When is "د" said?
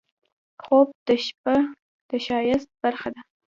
1.07-1.09, 2.09-2.11